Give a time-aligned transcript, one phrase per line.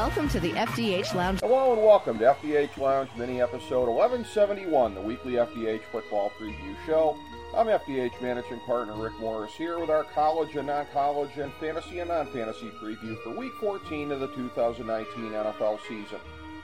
[0.00, 1.40] Welcome to the FDH Lounge.
[1.40, 7.18] Hello and welcome to FDH Lounge mini episode 1171, the weekly FDH football preview show.
[7.54, 12.08] I'm FDH managing partner Rick Morris here with our college and non-college and fantasy and
[12.08, 16.18] non-fantasy preview for week 14 of the 2019 NFL season.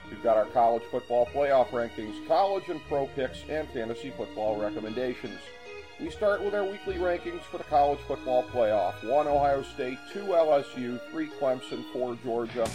[0.09, 5.39] We've got our college football playoff rankings, college and pro picks, and fantasy football recommendations.
[5.99, 9.07] We start with our weekly rankings for the college football playoff.
[9.07, 12.67] 1 Ohio State, 2 LSU, 3 Clemson, 4 Georgia.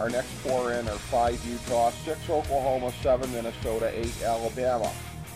[0.00, 4.92] Our next four in are 5 Utah, 6 Oklahoma, 7 Minnesota, 8 Alabama.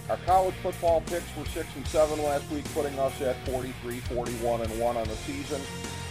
[0.09, 4.61] Our college football picks were 6 and 7 last week, putting us at 43, 41,
[4.61, 5.61] and 1 on the season.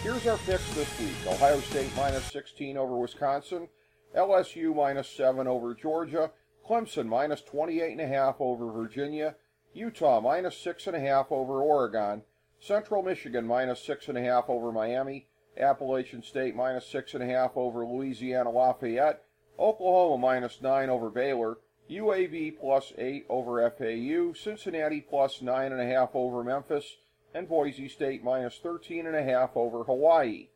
[0.03, 3.69] Here's our picks this week Ohio State minus 16 over Wisconsin,
[4.17, 6.31] LSU minus 7 over Georgia,
[6.67, 9.35] Clemson minus 28.5 over Virginia,
[9.73, 12.23] Utah minus 6.5 over Oregon,
[12.59, 15.27] Central Michigan minus 6.5 over Miami,
[15.59, 19.23] Appalachian State minus 6.5 over Louisiana Lafayette,
[19.59, 21.57] Oklahoma minus 9 over Baylor,
[21.89, 26.97] UAB plus 8 over FAU, Cincinnati plus 9.5 over Memphis,
[27.33, 30.47] and Boise State minus 13.5 over Hawaii.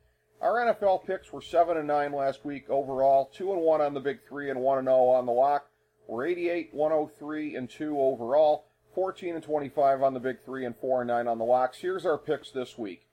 [0.42, 4.00] Our NFL picks were 7 and 9 last week overall, 2 and 1 on the
[4.00, 5.68] Big 3 and 1 and 0 on the lock.
[6.08, 11.02] We're 88, 103 and 2 overall, 14 and 25 on the Big 3 and 4
[11.02, 11.80] and 9 on the locks.
[11.80, 13.08] Here's our picks this week.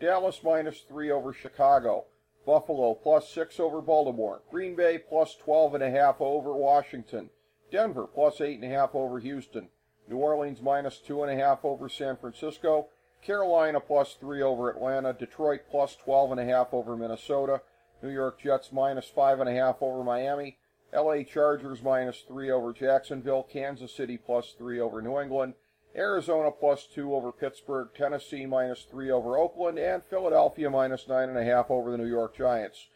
[0.00, 2.04] Dallas minus 3 over Chicago.
[2.46, 4.42] Buffalo plus 6 over Baltimore.
[4.50, 7.30] Green Bay plus 12.5 over Washington.
[7.70, 9.68] Denver plus 8.5 over Houston.
[10.08, 12.88] New Orleans minus 2.5 over San Francisco.
[13.22, 15.12] Carolina plus 3 over Atlanta.
[15.12, 17.60] Detroit plus 12.5 over Minnesota.
[18.02, 20.58] New York Jets minus 5.5 over Miami.
[20.94, 23.42] LA Chargers minus 3 over Jacksonville.
[23.42, 25.54] Kansas City plus 3 over New England.
[25.98, 27.88] Arizona plus 2 over Pittsburgh.
[27.94, 29.78] Tennessee minus 3 over Oakland.
[29.78, 32.86] And Philadelphia minus 9.5 over the New York Giants.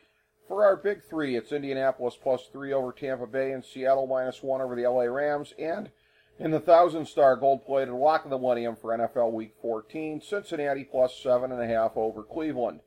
[0.48, 4.60] For our big three, it's Indianapolis plus three over Tampa Bay and Seattle minus one
[4.60, 5.54] over the LA Rams.
[5.58, 5.90] And
[6.38, 10.84] in the thousand star gold plated lock of the millennium for NFL Week 14, Cincinnati
[10.84, 12.80] plus seven and a half over Cleveland.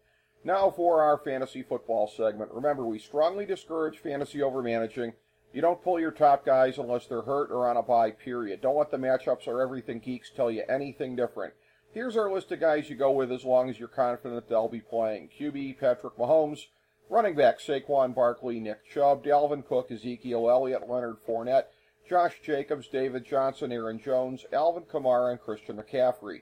[0.44, 2.52] Now for our fantasy football segment.
[2.52, 5.14] Remember, we strongly discourage fantasy over managing.
[5.56, 8.60] You don't pull your top guys unless they're hurt or on a bye, period.
[8.60, 11.54] Don't let the matchups or everything geeks tell you anything different.
[11.94, 14.82] Here's our list of guys you go with as long as you're confident they'll be
[14.82, 15.30] playing.
[15.40, 16.66] QB Patrick Mahomes,
[17.10, 21.68] Running back Saquon Barkley, Nick Chubb, Dalvin Cook, Ezekiel Elliott, Leonard Fournette,
[22.10, 26.42] Josh Jacobs, David Johnson, Aaron Jones, Alvin Kamara, and Christian McCaffrey.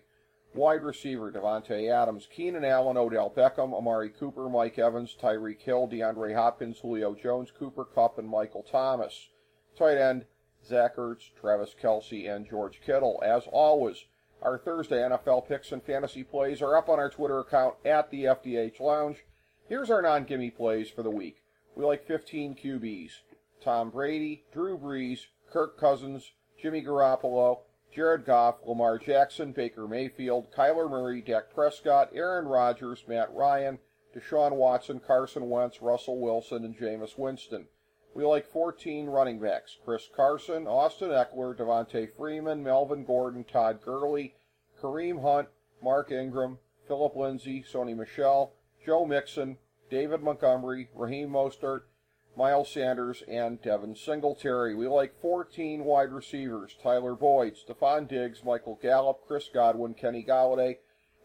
[0.55, 6.35] Wide receiver Davante Adams, Keenan Allen, Odell Beckham, Amari Cooper, Mike Evans, Tyreek Hill, DeAndre
[6.35, 9.29] Hopkins, Julio Jones, Cooper Kupp, and Michael Thomas.
[9.75, 10.25] Tight end
[10.63, 13.19] Zach Ertz, Travis Kelce, and George Kittle.
[13.25, 14.05] As always,
[14.43, 18.25] our Thursday NFL picks and fantasy plays are up on our Twitter account at the
[18.25, 19.25] FDH Lounge.
[19.67, 21.37] Here's our non gimme plays for the week.
[21.75, 23.11] We like 15 QBs
[23.59, 26.31] Tom Brady, Drew Brees, Kirk Cousins,
[26.61, 27.61] Jimmy Garoppolo,
[27.93, 33.77] Jared Goff, Lamar Jackson, Baker Mayfield, Kyler Murray, Dak Prescott, Aaron Rodgers, Matt Ryan,
[34.15, 37.67] Deshaun Watson, Carson Wentz, Russell Wilson, and Jameis Winston.
[38.15, 44.35] We like 14 running backs Chris Carson, Austin Ekeler, Devonta Freeman, Melvin Gordon, Todd Gurley,
[44.79, 45.49] Kareem Hunt,
[45.81, 48.53] Mark Ingram, Philip Lindsay, Sony Michel,
[48.85, 49.57] Joe Mixon,
[49.89, 51.81] David Montgomery, Raheem Mostert,
[52.35, 54.73] Miles Sanders, and Devin Singletary.
[54.75, 60.77] We like 14 wide receivers Tyler Boyd, Stefon Diggs, Michael Gallup, Chris Godwin, Kenny Golladay,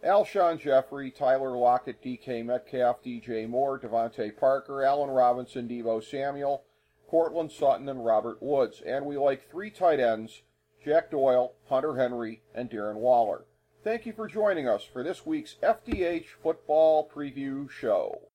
[0.05, 6.65] Alshon Jeffery, Tyler Lockett, DK Metcalf, DJ Moore, DeVante Parker, Allen Robinson, Deebo Samuel,
[7.09, 8.83] Courtland Sutton, and Robert Woods.
[8.87, 10.43] And we like three tight ends
[10.85, 13.45] Jack Doyle, Hunter Henry, and Darren Waller.
[13.83, 18.28] Thank you for joining us for this week's FDH Football Preview Show.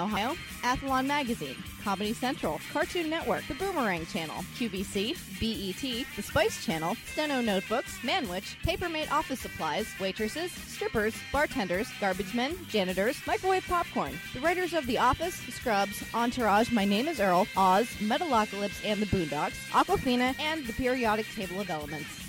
[0.00, 6.96] Ohio, Athlon Magazine, Comedy Central, Cartoon Network, The Boomerang Channel, QVC, BET, The Spice Channel,
[7.12, 14.40] Steno Notebooks, Manwich, Papermate Office Supplies, waitresses, strippers, bartenders, garbage men, janitors, microwave popcorn, the
[14.40, 19.70] writers of The Office, Scrubs, Entourage, My Name is Earl, Oz, Metalocalypse and the Boondocks,
[19.70, 22.19] Aquafina, and the Periodic Table of Elements.